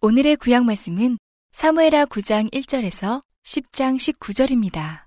오늘의 0.00 0.36
구약 0.36 0.64
말씀은 0.64 1.18
사무에라 1.50 2.04
9장 2.04 2.52
1절에서 2.52 3.24
10장 3.42 3.96
19절입니다. 3.96 5.06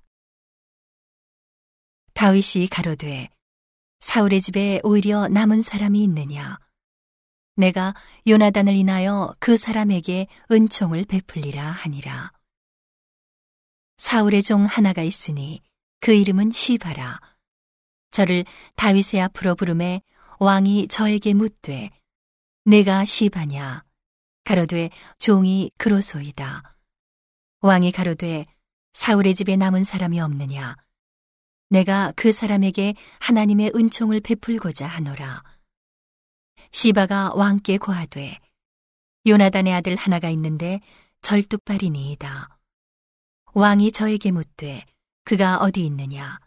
다윗이 2.14 2.68
가로되 2.68 3.30
사울의 4.02 4.42
집에 4.42 4.82
오히려 4.84 5.30
남은 5.30 5.62
사람이 5.62 6.04
있느냐? 6.04 6.60
내가 7.56 7.94
요나단을 8.28 8.76
인하여 8.76 9.34
그 9.40 9.56
사람에게 9.56 10.28
은총을 10.52 11.06
베풀리라 11.06 11.66
하니라 11.66 12.34
사울의 13.98 14.44
종 14.44 14.66
하나가 14.66 15.02
있으니 15.02 15.62
그 16.00 16.14
이름은 16.14 16.52
시바라 16.52 17.20
저를 18.12 18.46
다윗의 18.76 19.22
앞으로 19.22 19.56
부름에 19.56 20.02
왕이 20.40 20.88
저에게 20.88 21.34
묻되 21.34 21.90
내가 22.66 23.06
시바냐 23.06 23.84
가로되 24.44 24.90
종이 25.18 25.72
그로소이다 25.78 26.78
왕이 27.62 27.92
가로되 27.92 28.46
사울의 28.94 29.36
집에 29.36 29.56
남은 29.56 29.84
사람이 29.84 30.20
없느냐 30.20 30.76
내가 31.70 32.14
그 32.16 32.32
사람에게 32.32 32.94
하나님의 33.20 33.72
은총을 33.76 34.22
베풀고자 34.22 34.88
하노라. 34.88 35.44
시바가 36.72 37.34
왕께 37.36 37.78
고하되 37.78 38.40
요나단의 39.28 39.74
아들 39.74 39.96
하나가 39.96 40.30
있는데 40.30 40.80
절뚝발이니이다. 41.22 42.55
왕이 43.58 43.94
저에게 43.94 44.32
묻되 44.32 44.86
그가 45.24 45.60
어디 45.60 45.86
있느냐? 45.86 46.42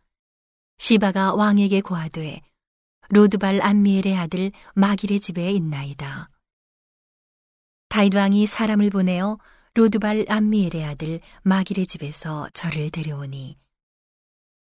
시바가 0.77 1.37
왕에게 1.37 1.81
고하되 1.81 2.43
로드발 3.09 3.63
안미엘의 3.63 4.15
아들 4.15 4.53
마길의 4.75 5.19
집에 5.19 5.51
있나이다. 5.53 6.29
다윗 7.89 8.15
왕이 8.15 8.47
사람을 8.47 8.91
보내어 8.91 9.39
로드발 9.73 10.27
안미엘의 10.29 10.85
아들 10.85 11.21
마길의 11.45 11.87
집에서 11.87 12.51
저를 12.53 12.91
데려오니 12.91 13.57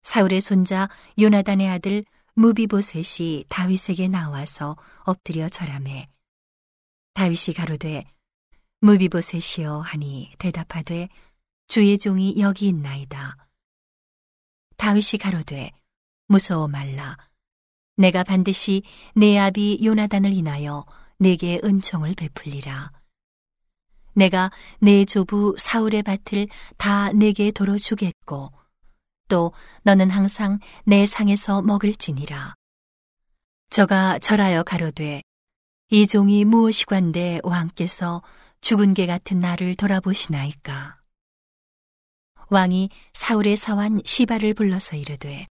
사울의 0.02 0.42
손자 0.42 0.90
요나단의 1.18 1.66
아들 1.66 2.04
므비보셋이 2.34 3.44
다윗에게 3.48 4.08
나와서 4.08 4.76
엎드려 5.04 5.48
절하매 5.48 6.10
다윗이 7.14 7.54
가로되 7.56 8.04
므비보셋이여 8.80 9.78
하니 9.78 10.30
대답하되 10.38 11.08
주의 11.68 11.98
종이 11.98 12.34
여기 12.38 12.68
있나이다. 12.68 13.36
다윗이 14.76 15.18
가로되 15.20 15.70
무서워 16.26 16.68
말라. 16.68 17.16
내가 17.96 18.24
반드시 18.24 18.82
내 19.14 19.38
아비 19.38 19.80
요나단을 19.84 20.32
인하여 20.32 20.84
내게 21.18 21.60
은총을 21.62 22.14
베풀리라. 22.14 22.90
내가 24.14 24.50
내 24.80 25.04
조부 25.04 25.56
사울의 25.58 26.02
밭을 26.02 26.48
다 26.76 27.12
내게 27.12 27.50
도로 27.50 27.78
주겠고 27.78 28.52
또 29.28 29.52
너는 29.82 30.10
항상 30.10 30.58
내 30.84 31.06
상에서 31.06 31.62
먹을지니라. 31.62 32.54
저가 33.70 34.18
절하여 34.20 34.62
가로되 34.62 35.22
이 35.90 36.06
종이 36.06 36.44
무엇이관데 36.44 37.40
왕께서 37.42 38.22
죽은 38.60 38.94
개 38.94 39.06
같은 39.06 39.40
나를 39.40 39.74
돌아보시나이까. 39.74 41.03
왕이 42.54 42.88
사울의 43.14 43.56
사환 43.56 44.00
시바를 44.04 44.54
불러서 44.54 44.96
이르되 44.96 45.48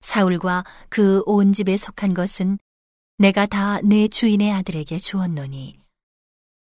사울과 0.00 0.64
그 0.88 1.22
온 1.26 1.52
집에 1.52 1.76
속한 1.76 2.12
것은 2.14 2.58
내가 3.18 3.46
다 3.46 3.80
내 3.84 4.08
주인의 4.08 4.52
아들에게 4.52 4.98
주었노니 4.98 5.78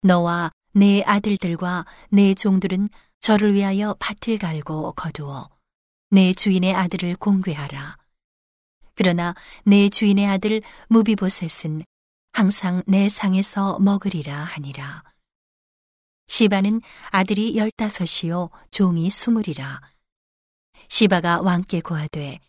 너와 0.01 0.51
내 0.73 1.01
아들들과 1.03 1.85
내 2.09 2.33
종들은 2.33 2.87
저를 3.19 3.53
위하여 3.53 3.95
밭을 3.99 4.37
갈고 4.37 4.93
거두어 4.93 5.49
내 6.09 6.33
주인의 6.33 6.73
아들을 6.73 7.15
공개하라. 7.17 7.97
그러나 8.95 9.35
내 9.65 9.89
주인의 9.89 10.25
아들 10.25 10.61
무비보셋은 10.87 11.83
항상 12.31 12.81
내 12.87 13.09
상에서 13.09 13.77
먹으리라 13.79 14.35
하니라. 14.43 15.03
시바는 16.27 16.81
아들이 17.11 17.57
열다섯이요 17.57 18.49
종이 18.71 19.09
스물이라. 19.09 19.81
시바가 20.89 21.41
왕께 21.41 21.81
고하되 21.81 22.39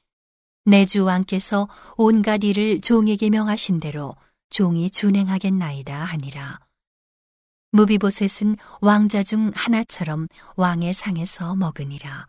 내 0.67 0.87
주 0.87 1.05
왕께서 1.05 1.69
온갖 1.97 2.43
일을 2.43 2.81
종에게 2.81 3.29
명하신 3.31 3.81
대로 3.81 4.17
종이 4.49 4.91
준행하겠나이다 4.91 6.05
하니라. 6.05 6.59
무비보셋은 7.73 8.57
왕자 8.81 9.23
중 9.23 9.51
하나처럼 9.55 10.29
왕의 10.57 10.95
상에서 10.95 11.55
먹으니라. 11.57 12.29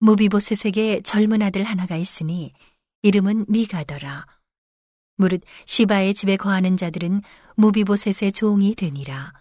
무비보셋에게 0.00 1.02
젊은 1.02 1.42
아들 1.42 1.62
하나가 1.64 1.96
있으니 1.96 2.52
이름은 3.02 3.46
미가더라. 3.48 4.26
무릇 5.16 5.42
시바의 5.66 6.14
집에 6.14 6.36
거하는 6.36 6.76
자들은 6.78 7.20
무비보셋의 7.56 8.32
종이 8.32 8.74
되니라. 8.74 9.39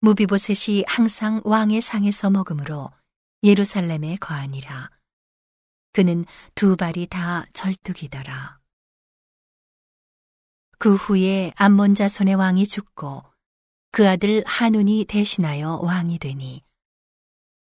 무비보셋이 0.00 0.84
항상 0.86 1.40
왕의 1.44 1.80
상에서 1.80 2.30
먹으므로 2.30 2.90
예루살렘에 3.42 4.16
거하니라. 4.16 4.90
그는 5.92 6.24
두 6.54 6.76
발이 6.76 7.06
다 7.06 7.46
절뚝이더라. 7.54 8.58
그 10.78 10.94
후에 10.94 11.52
암몬 11.56 11.94
자손의 11.94 12.34
왕이 12.34 12.66
죽고 12.66 13.24
그 13.90 14.06
아들 14.06 14.44
한운이 14.46 15.06
대신하여 15.06 15.80
왕이 15.82 16.18
되니 16.18 16.62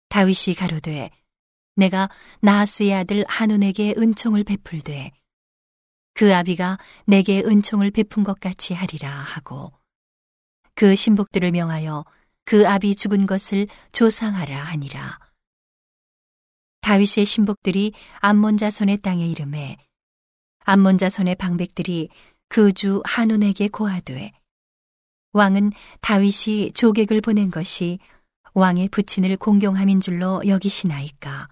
다윗이 0.09 0.55
가로되 0.55 1.09
내가 1.75 2.09
나하스의 2.41 2.93
아들 2.93 3.25
한운에게 3.27 3.95
은총을 3.97 4.43
베풀되 4.43 5.11
그 6.13 6.35
아비가 6.35 6.77
내게 7.07 7.39
은총을 7.39 7.89
베푼 7.89 8.23
것 8.23 8.39
같이 8.39 8.75
하리라 8.75 9.09
하고 9.09 9.71
그 10.75 10.95
신복들을 10.95 11.51
명하여 11.51 12.05
그 12.45 12.67
아비 12.67 12.95
죽은 12.95 13.25
것을 13.25 13.67
조상하라 13.91 14.63
하니라. 14.63 15.19
다윗의 16.81 17.25
신복들이 17.25 17.93
암몬 18.19 18.57
자손의 18.57 19.01
땅에 19.01 19.27
이름에 19.27 19.77
암몬 20.65 20.97
자손의 20.97 21.35
방백들이 21.35 22.09
그 22.49 22.73
주 22.73 23.01
한운에게 23.05 23.69
고하되 23.69 24.33
왕은 25.31 25.71
다윗이 26.01 26.73
조객을 26.73 27.21
보낸 27.21 27.49
것이 27.49 27.99
왕의 28.53 28.89
부친을 28.89 29.37
공경함인 29.37 30.01
줄로 30.01 30.41
여기시나이까. 30.45 31.47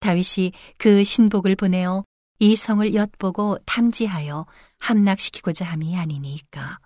다윗이 0.00 0.52
그 0.78 1.04
신복을 1.04 1.54
보내어 1.54 2.04
이 2.40 2.56
성을 2.56 2.92
엿보고 2.92 3.58
탐지하여 3.66 4.46
함락시키고자 4.78 5.66
함이 5.66 5.96
아니니까. 5.96 6.80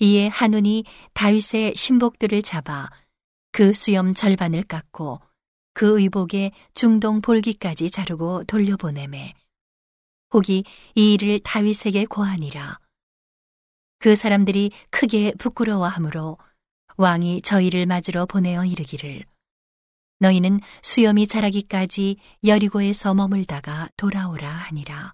이에 0.00 0.28
한운이 0.28 0.84
다윗의 1.12 1.74
신복들을 1.76 2.42
잡아 2.42 2.90
그 3.52 3.72
수염 3.72 4.14
절반을 4.14 4.64
깎고 4.64 5.20
그 5.74 6.00
의복에 6.00 6.52
중동 6.74 7.20
볼기까지 7.20 7.90
자르고 7.90 8.44
돌려보내매 8.44 9.34
혹이 10.32 10.64
이 10.94 11.14
일을 11.14 11.40
다윗에게 11.40 12.06
고하니라. 12.06 12.80
그 13.98 14.16
사람들이 14.16 14.72
크게 14.90 15.32
부끄러워하므로 15.38 16.38
왕이 16.96 17.42
저희를 17.42 17.86
맞으러 17.86 18.26
보내어 18.26 18.64
이르기를 18.64 19.24
너희는 20.20 20.60
수염이 20.82 21.26
자라기까지 21.26 22.16
여리고에서 22.44 23.14
머물다가 23.14 23.88
돌아오라 23.96 24.48
하니라. 24.48 25.12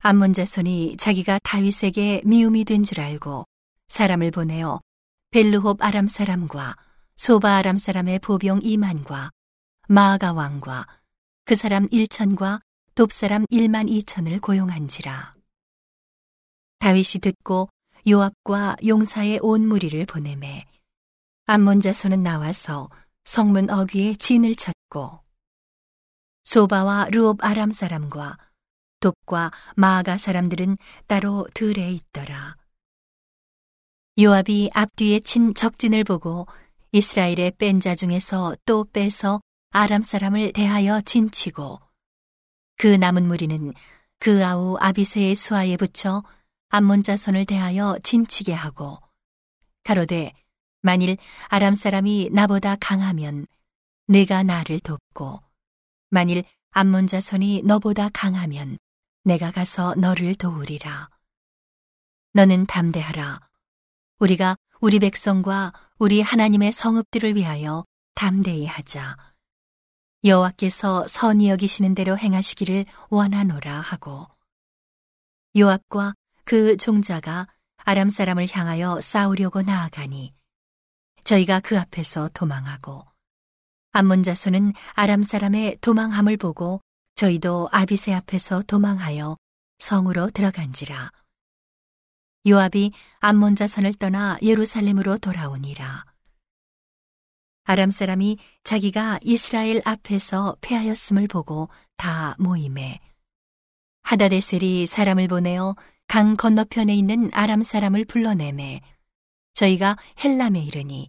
암몬 0.00 0.34
자손이 0.34 0.96
자기가 0.98 1.40
다윗에게 1.42 2.22
미움이 2.24 2.64
된 2.64 2.84
줄 2.84 3.00
알고 3.00 3.44
사람을 3.88 4.30
보내어 4.30 4.80
벨루홉 5.30 5.82
아람 5.82 6.08
사람과 6.08 6.76
소바 7.16 7.56
아람 7.56 7.78
사람의 7.78 8.20
보병 8.20 8.60
이만과 8.62 9.30
마아가 9.88 10.32
왕과 10.32 10.86
그 11.44 11.54
사람 11.54 11.88
일천과 11.90 12.60
돕 12.94 13.12
사람 13.12 13.44
일만 13.50 13.88
이천을 13.88 14.38
고용한지라. 14.38 15.34
다윗이 16.78 17.20
듣고 17.22 17.68
요압과 18.08 18.76
용사의 18.86 19.40
온 19.42 19.66
무리를 19.66 20.04
보내매 20.06 20.66
암몬 21.46 21.80
자손은 21.80 22.22
나와서 22.22 22.88
성문 23.24 23.70
어귀에 23.70 24.14
진을 24.14 24.54
쳤고 24.54 25.20
소바와 26.44 27.08
르옵 27.10 27.44
아람 27.44 27.72
사람과 27.72 28.38
돕과 29.00 29.52
마아가 29.76 30.18
사람들은 30.18 30.78
따로 31.06 31.46
들에 31.54 31.90
있더라. 31.92 32.56
요압이 34.18 34.70
앞뒤에 34.72 35.20
친 35.20 35.54
적진을 35.54 36.04
보고 36.04 36.46
이스라엘의 36.92 37.52
뺀 37.58 37.80
자 37.80 37.94
중에서 37.94 38.56
또 38.64 38.84
빼서 38.84 39.40
아람 39.70 40.02
사람을 40.02 40.52
대하여 40.54 41.02
진치고 41.02 41.80
그 42.78 42.86
남은 42.86 43.26
무리는 43.26 43.74
그 44.18 44.44
아우 44.44 44.76
아비세의 44.80 45.34
수하에 45.34 45.76
붙여 45.76 46.22
암몬 46.70 47.02
자손을 47.02 47.44
대하여 47.44 47.98
진치게 48.02 48.54
하고 48.54 48.98
가로되 49.84 50.32
만일 50.80 51.18
아람 51.48 51.74
사람이 51.74 52.30
나보다 52.32 52.76
강하면 52.76 53.46
내가 54.06 54.42
나를 54.42 54.80
돕고 54.80 55.42
만일 56.08 56.44
암몬 56.70 57.06
자손이 57.08 57.62
너보다 57.64 58.08
강하면 58.08 58.78
내가 59.26 59.50
가서 59.50 59.92
너를 59.96 60.36
도우리라. 60.36 61.10
너는 62.32 62.66
담대하라. 62.66 63.40
우리가 64.20 64.56
우리 64.80 65.00
백성과 65.00 65.72
우리 65.98 66.20
하나님의 66.20 66.70
성읍들을 66.70 67.34
위하여 67.34 67.84
담대히 68.14 68.66
하자. 68.66 69.16
여호와께서 70.22 71.08
선히 71.08 71.50
여기시는 71.50 71.96
대로 71.96 72.16
행하시기를 72.16 72.86
원하노라 73.10 73.80
하고 73.80 74.28
요압과 75.56 76.14
그 76.44 76.76
종자가 76.76 77.48
아람 77.78 78.10
사람을 78.10 78.46
향하여 78.48 79.00
싸우려고 79.00 79.62
나아가니 79.62 80.34
저희가 81.24 81.58
그 81.60 81.76
앞에서 81.76 82.30
도망하고 82.32 83.04
암몬 83.90 84.22
자손은 84.22 84.72
아람 84.94 85.24
사람의 85.24 85.78
도망함을 85.80 86.36
보고 86.36 86.80
저희도 87.16 87.70
아비세 87.72 88.12
앞에서 88.12 88.60
도망하여 88.66 89.38
성으로 89.78 90.28
들어간지라. 90.28 91.10
요압이 92.46 92.92
암몬 93.20 93.56
자손을 93.56 93.94
떠나 93.94 94.36
예루살렘으로 94.42 95.16
돌아오니라. 95.16 96.04
아람 97.64 97.90
사람이 97.90 98.36
자기가 98.64 99.18
이스라엘 99.22 99.80
앞에서 99.86 100.58
패하였음을 100.60 101.26
보고 101.26 101.70
다 101.96 102.36
모임에 102.38 103.00
하다데셀이 104.02 104.86
사람을 104.86 105.26
보내어 105.26 105.74
강 106.06 106.36
건너편에 106.36 106.94
있는 106.94 107.30
아람 107.32 107.62
사람을 107.62 108.04
불러내매 108.04 108.82
저희가 109.54 109.96
헬람에 110.22 110.60
이르니 110.60 111.08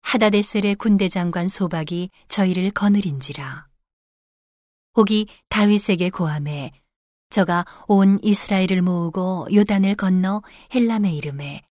하다데셀의 0.00 0.76
군대 0.76 1.08
장관 1.08 1.46
소박이 1.46 2.08
저희를 2.28 2.70
거느린지라 2.70 3.69
혹이 4.96 5.26
다윗에게 5.48 6.10
고함해 6.10 6.72
저가 7.30 7.64
온 7.86 8.18
이스라엘을 8.22 8.82
모으고 8.82 9.48
요단을 9.54 9.94
건너 9.94 10.42
헬람에 10.74 11.12
이름에 11.12 11.62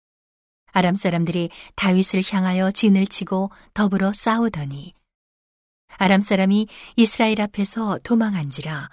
아람 0.72 0.96
사람들이 0.96 1.50
다윗을 1.74 2.22
향하여 2.30 2.70
진을 2.70 3.06
치고 3.06 3.50
더불어 3.74 4.12
싸우더니 4.12 4.94
아람 5.96 6.20
사람이 6.20 6.68
이스라엘 6.96 7.40
앞에서 7.40 7.98
도망한지라 8.04 8.90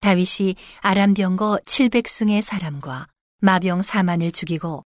다윗이 0.00 0.54
아람 0.80 1.14
병거 1.14 1.60
700승의 1.66 2.42
사람과 2.42 3.08
마병 3.40 3.80
4만을 3.80 4.32
죽이고 4.32 4.84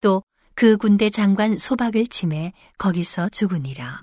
또 0.00 0.22
그 0.60 0.76
군대 0.76 1.08
장관 1.08 1.56
소박을 1.56 2.08
침해 2.08 2.52
거기서 2.76 3.30
죽으니라. 3.30 4.02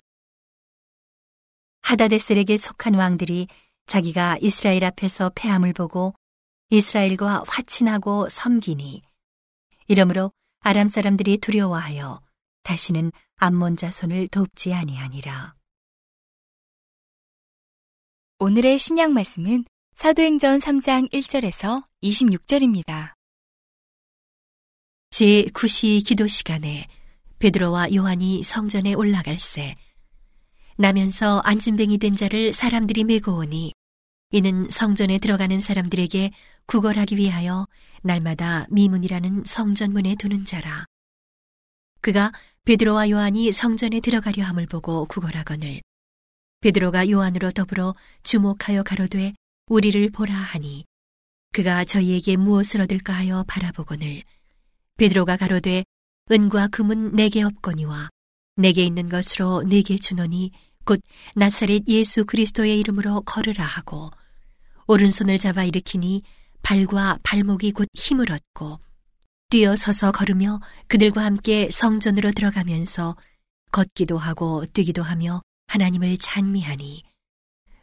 하다데셀에게 1.81 2.57
속한 2.57 2.95
왕들이 2.95 3.47
자기가 3.87 4.37
이스라엘 4.41 4.83
앞에서 4.83 5.31
패함을 5.33 5.73
보고 5.73 6.13
이스라엘과 6.69 7.45
화친하고 7.47 8.27
섬기니 8.29 9.01
이러므로 9.87 10.31
아람 10.59 10.89
사람들이 10.89 11.37
두려워하여 11.37 12.21
다시는 12.63 13.11
암몬 13.37 13.77
자손을 13.77 14.27
돕지 14.27 14.73
아니하니라. 14.73 15.55
오늘의 18.39 18.77
신약 18.77 19.11
말씀은 19.11 19.63
사도행전 19.95 20.59
3장 20.59 21.11
1절에서 21.11 21.83
26절입니다. 22.03 23.13
제9시 25.11 26.05
기도 26.05 26.27
시간에 26.27 26.87
베드로와 27.39 27.93
요한이 27.95 28.43
성전에 28.43 28.93
올라갈새 28.93 29.75
나면서 30.77 31.39
안진뱅이 31.39 31.97
된 31.97 32.13
자를 32.13 32.53
사람들이 32.53 33.03
메고 33.05 33.37
오니 33.37 33.73
이는 34.31 34.69
성전에 34.69 35.19
들어가는 35.19 35.59
사람들에게 35.59 36.31
구걸하기 36.65 37.15
위하여 37.15 37.65
날마다 38.03 38.65
미문이라는 38.69 39.43
성전문에 39.45 40.15
두는 40.15 40.43
자라. 40.45 40.85
그가 42.01 42.33
베드로와 42.65 43.09
요한이 43.09 43.53
성전에 43.53 44.01
들어가려 44.01 44.43
함을 44.43 44.67
보고 44.67 45.05
구걸하거늘 45.05 45.81
베드로가 46.59 47.09
요한으로 47.09 47.51
더불어 47.51 47.95
주목하여 48.23 48.83
가로되 48.83 49.33
우리를 49.67 50.09
보라 50.09 50.33
하니 50.33 50.85
그가 51.53 51.85
저희에게 51.85 52.35
무엇을 52.35 52.81
얻을까 52.81 53.13
하여 53.13 53.45
바라보거늘 53.47 54.23
베드로가 54.97 55.37
가로되 55.37 55.85
은과 56.29 56.67
금은 56.67 57.13
내게 57.13 57.43
없거니와 57.43 58.09
내게 58.57 58.83
있는 58.83 59.07
것으로 59.07 59.63
내게 59.63 59.95
주노니 59.95 60.51
곧 60.87 61.01
나사렛 61.35 61.83
예수 61.89 62.23
그리스도의 62.25 62.79
이름으로 62.79 63.21
걸으라 63.21 63.63
하고 63.65 64.09
오른손을 64.87 65.37
잡아 65.37 65.65
일으키니 65.65 66.23
발과 66.63 67.19
발목이 67.23 67.73
곧 67.73 67.89
힘을 67.93 68.31
얻고 68.31 68.79
뛰어서서 69.49 70.13
걸으며 70.13 70.61
그들과 70.87 71.25
함께 71.25 71.69
성전으로 71.69 72.31
들어가면서 72.31 73.17
걷기도 73.71 74.17
하고 74.17 74.65
뛰기도 74.73 75.03
하며 75.03 75.41
하나님을 75.67 76.17
찬미하니 76.19 77.03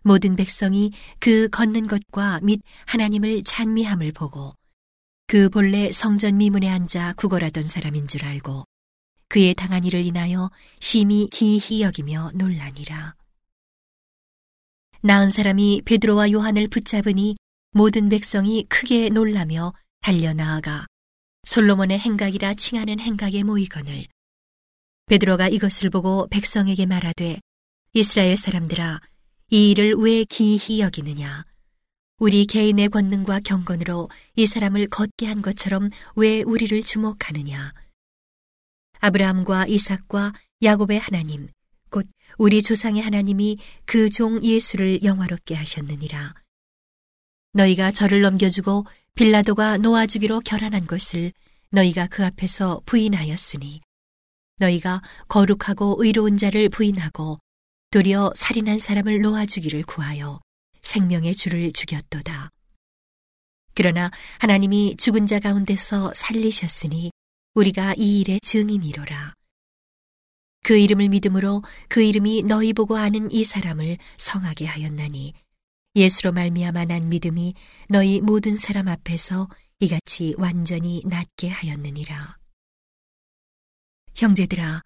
모든 0.03 0.35
백성이 0.35 0.93
그 1.19 1.49
걷는 1.51 1.87
것과 1.87 2.41
및 2.43 2.63
하나님을 2.87 3.43
찬미함을 3.45 4.13
보고 4.13 4.55
그 5.27 5.51
본래 5.51 5.93
성전 5.93 6.39
미문에 6.39 6.71
앉아 6.71 7.15
구걸하던 7.19 7.65
사람인 7.65 8.09
줄 8.09 8.25
알고 8.25 8.65
그의 9.35 9.53
당한 9.53 9.83
일을 9.83 10.07
인하여 10.07 10.49
심히 10.79 11.29
기히 11.29 11.83
여기며 11.83 12.31
놀라니라. 12.35 13.17
나은 15.03 15.31
사람이 15.31 15.83
베드로와 15.85 16.31
요한을 16.31 16.69
붙잡으니 16.69 17.37
모든 17.73 18.09
백성이 18.09 18.65
크게 18.69 19.09
놀라며 19.09 19.75
달려 20.03 20.33
나아가 20.35 20.87
솔로몬의 21.43 21.99
행각이라 21.99 22.55
칭하는 22.55 23.01
행각에 23.01 23.43
모이거늘 23.43 24.07
베드로가 25.07 25.49
이것을 25.49 25.91
보고 25.91 26.29
백성에게 26.29 26.87
말하되 26.87 27.41
이스라엘 27.93 28.37
사람들아 28.37 29.01
이 29.51 29.73
일을 29.73 29.95
왜 29.95 30.23
기이히 30.23 30.79
여기느냐? 30.79 31.45
우리 32.19 32.47
개인의 32.47 32.89
권능과 32.89 33.41
경건으로 33.41 34.11
이 34.37 34.47
사람을 34.47 34.87
걷게 34.87 35.27
한 35.27 35.43
것처럼 35.43 35.91
왜 36.15 36.43
우리를 36.43 36.81
주목하느냐? 36.85 37.84
아브라함과 39.05 39.67
이삭과 39.67 40.33
야곱의 40.63 40.99
하나님, 40.99 41.49
곧 41.91 42.09
우리 42.39 42.63
조상의 42.63 43.03
하나님이 43.03 43.59
그 43.85 44.09
종 44.09 44.43
예수를 44.43 45.03
영화롭게 45.03 45.55
하셨느니라. 45.55 46.33
너희가 47.53 47.91
저를 47.91 48.23
넘겨주고 48.23 48.87
빌라도가 49.15 49.77
놓아주기로 49.77 50.41
결안한 50.41 50.87
것을 50.87 51.35
너희가 51.71 52.07
그 52.07 52.25
앞에서 52.25 52.81
부인하였으니 52.87 53.83
너희가 54.57 55.03
거룩하고 55.29 55.97
의로운 55.99 56.39
자를 56.39 56.71
부인하고 56.71 57.39
도리어 57.91 58.33
살인한 58.35 58.79
사람을 58.79 59.21
놓아주기를 59.21 59.83
구하여 59.83 60.41
생명의 60.81 61.35
주를 61.35 61.75
죽였도다. 61.75 62.49
그러나 63.75 64.11
하나님이 64.39 64.97
죽은 64.97 65.27
자 65.27 65.41
가운데서 65.41 66.15
살리셨으니 66.15 67.11
우리가 67.55 67.95
이 67.97 68.21
일의 68.21 68.41
증인이로라. 68.41 69.35
그 70.65 70.77
이름을 70.77 71.09
믿음으로 71.09 71.63
그 71.89 72.03
이름이 72.03 72.43
너희 72.45 72.73
보고 72.73 72.97
아는 72.97 73.31
이 73.31 73.45
사람을 73.45 73.99
성하게 74.19 74.67
하였나니 74.67 75.35
예수로 75.95 76.33
말미암아 76.33 76.87
난 76.87 77.09
믿음이 77.09 77.55
너희 77.89 78.21
모든 78.21 78.57
사람 78.57 78.89
앞에서 78.89 79.49
이같이 79.79 80.35
완전히 80.37 81.03
낫게 81.05 81.49
하였느니라. 81.49 82.37
형제들아, 84.17 84.83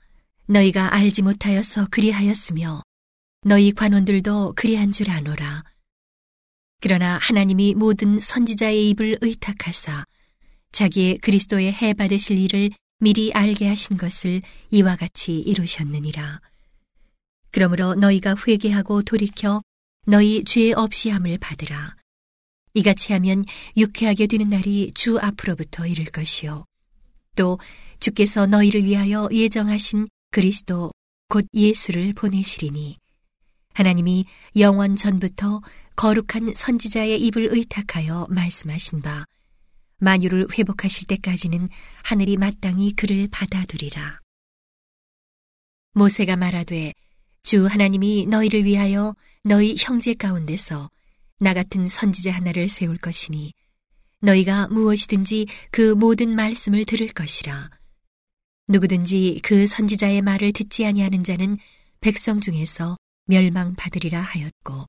너희가 0.47 0.95
알지 0.95 1.23
못하여서 1.23 1.87
그리하였으며 1.91 2.83
너희 3.43 3.73
관원들도 3.73 4.55
그리한 4.57 4.93
줄 4.93 5.11
아노라. 5.11 5.65
그러나 6.81 7.19
하나님이 7.23 7.75
모든 7.75 8.19
선지자의 8.19 8.91
입을 8.91 9.19
의탁하사 9.23 10.05
자기의 10.79 11.19
그리스도의 11.19 11.73
해 11.73 11.93
받으실 11.93 12.39
일을 12.39 12.71
미리 13.01 13.33
알게 13.33 13.67
하신 13.67 13.97
것을 13.97 14.43
이와 14.71 14.95
같이 14.95 15.37
이루셨느니라. 15.41 16.41
그러므로 17.51 17.97
너희가 17.97 18.37
회개하고 18.47 19.03
돌이켜 19.03 19.61
너희 20.07 20.45
죄 20.45 20.73
없이 20.73 21.11
함을 21.11 21.39
받으라. 21.39 21.97
이같이 22.75 23.13
하면 23.13 23.45
유쾌하게 23.77 24.29
되는 24.29 24.51
날이 24.51 24.93
주 24.95 25.19
앞으로부터 25.19 25.85
이를 25.85 26.05
것이요. 26.05 26.65
또 27.35 27.59
주께서 27.99 28.47
너희를 28.47 28.85
위하여 28.85 29.29
예정하신 29.33 30.07
그리스도 30.31 30.93
곧 31.29 31.45
예수를 31.55 32.13
보내시리니 32.13 32.99
하나님이 33.75 34.27
영원 34.57 34.95
전부터 34.95 35.61
거룩한 35.97 36.55
선지자의 36.55 37.21
입을 37.21 37.49
의탁하여 37.51 38.29
말씀하신 38.31 39.03
바 39.03 39.25
만유를 39.99 40.49
회복하실 40.57 41.07
때까지는 41.07 41.69
하늘이 42.03 42.37
마땅히 42.37 42.93
그를 42.95 43.29
받아두리라. 43.31 44.21
모세가 45.95 46.37
말하되 46.37 46.95
주 47.43 47.67
하나님이 47.67 48.27
너희를 48.27 48.65
위하여 48.65 49.15
너희 49.43 49.77
형제 49.79 50.15
가운데서 50.15 50.91
나 51.41 51.55
같은 51.55 51.87
선지자 51.87 52.33
하나를 52.33 52.69
세울 52.69 52.99
것이니 52.99 53.53
너희가 54.21 54.69
무엇이든지 54.69 55.47
그 55.71 55.95
모든 55.95 56.35
말씀을 56.35 56.85
들을 56.85 57.07
것이라. 57.09 57.71
누구든지 58.69 59.41
그 59.43 59.67
선지자의 59.67 60.23
말을 60.23 60.53
듣지 60.53 60.85
아니하는 60.85 61.25
자는 61.25 61.59
백성 62.01 62.41
중에서 62.41 62.97
멸망받으리라 63.27 64.21
하였고 64.21 64.87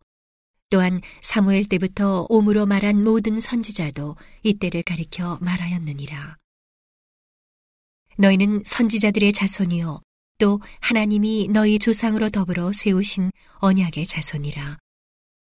또한 0.70 1.02
사무엘 1.22 1.66
때부터 1.66 2.26
옴으로 2.30 2.66
말한 2.66 3.04
모든 3.04 3.40
선지자도 3.40 4.16
이때를 4.44 4.84
가리켜 4.84 5.40
말하였느니라. 5.42 6.38
너희는 8.18 8.64
선지자들의 8.66 9.34
자손이요 9.34 10.02
또 10.38 10.60
하나님이 10.80 11.50
너희 11.50 11.80
조상으로 11.80 12.30
더불어 12.30 12.72
세우신 12.72 13.32
언약의 13.60 14.08
자손이라. 14.08 14.78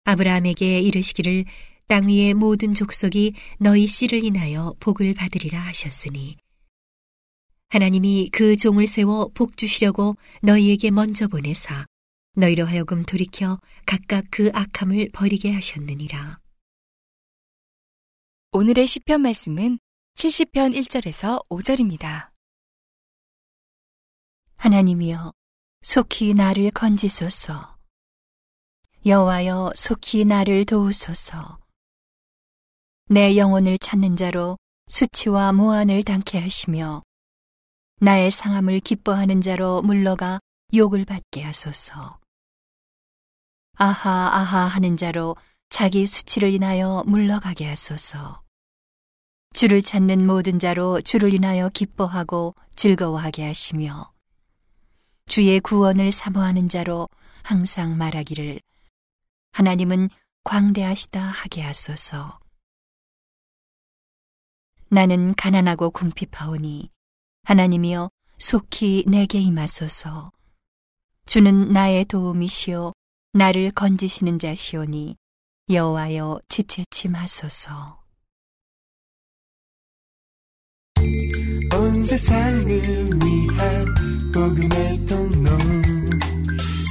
아브라함에게 0.04 0.80
이르시기를 0.82 1.46
땅 1.88 2.08
위의 2.08 2.34
모든 2.34 2.74
족속이 2.74 3.34
너희 3.60 3.86
씨를 3.86 4.24
인하여 4.24 4.74
복을 4.80 5.14
받으리라 5.14 5.60
하셨으니 5.60 6.38
하나님이 7.70 8.30
그 8.32 8.56
종을 8.56 8.88
세워 8.88 9.30
복 9.34 9.58
주시려고 9.58 10.16
너희에게 10.42 10.90
먼저 10.90 11.28
보내사 11.28 11.86
너희로 12.34 12.66
하여금 12.66 13.04
돌이켜 13.04 13.60
각각 13.86 14.26
그 14.32 14.52
악함을 14.54 15.10
버리게 15.14 15.52
하셨느니라. 15.52 16.40
오늘의 18.54 18.88
시편 18.88 19.22
말씀은 19.22 19.80
70편 20.16 20.76
1절에서 20.76 21.46
5절입니다. 21.50 22.30
하나님이여 24.56 25.34
속히 25.82 26.34
나를 26.34 26.72
건지소서 26.72 27.78
여호와여 29.06 29.72
속히 29.76 30.26
나를 30.26 30.66
도우소서 30.66 31.60
내 33.10 33.36
영혼을 33.36 33.78
찾는 33.78 34.16
자로 34.16 34.58
수치와 34.88 35.52
무한을 35.54 36.04
당케 36.04 36.40
하시며 36.40 37.02
나의 38.00 38.32
상함을 38.32 38.80
기뻐하는 38.80 39.42
자로 39.42 39.82
물러가 39.82 40.40
욕을 40.74 41.04
받게 41.04 41.42
하소서. 41.42 42.21
아하 43.76 44.30
아하 44.34 44.68
하는 44.68 44.98
자로 44.98 45.36
자기 45.70 46.06
수치를 46.06 46.54
인하여 46.54 47.04
물러가게 47.08 47.68
하소서. 47.68 48.42
주를 49.54 49.82
찾는 49.82 50.26
모든 50.26 50.60
자로 50.60 51.02
주를 51.02 51.34
인하여 51.34 51.70
기뻐하고 51.70 52.56
즐거워하게 52.76 53.46
하시며 53.46 54.12
주의 55.28 55.60
구원을 55.60 56.12
사모하는 56.12 56.70
자로 56.70 57.08
항상 57.44 57.98
말하기를 57.98 58.60
하나님은 59.54 60.10
광대하시다 60.44 61.22
하게 61.22 61.62
하소서. 61.62 62.40
나는 64.90 65.34
가난하고 65.36 65.92
궁핍하오니 65.92 66.90
하나님이여 67.44 68.10
속히 68.40 69.06
내게 69.08 69.40
임하소서. 69.40 70.32
주는 71.26 71.72
나의 71.72 72.06
도움이시오 72.06 72.94
나를 73.34 73.72
건지시는 73.72 74.40
자시오니 74.40 75.16
여호와여 75.70 76.42
지체치 76.50 77.08
마소서. 77.08 78.02
온 81.74 82.04
세상을 82.04 82.68
위한 82.68 83.86
복음의 84.34 85.06
통로 85.06 85.58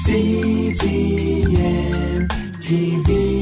CGM 0.06 1.48
TV 2.62 3.39